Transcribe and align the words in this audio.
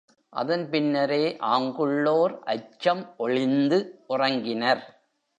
அதன் 0.33 0.69
பின்னரே, 0.69 1.35
ஆங்குள்ளோர் 1.39 2.33
அச்சம் 2.45 3.13
ஒழிந்து 3.17 3.79
உறங்கினர். 4.09 4.81